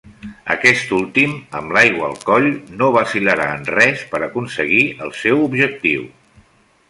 Aquest 0.51 0.93
últim, 0.99 1.33
amb 1.59 1.75
l'aigua 1.75 2.07
al 2.07 2.15
coll, 2.29 2.47
no 2.79 2.89
vacil·larà 2.95 3.47
en 3.57 3.69
res 3.75 4.03
per 4.15 4.21
aconseguir 4.29 4.83
el 5.09 5.13
seu 5.19 5.45
objectiu. 5.51 6.09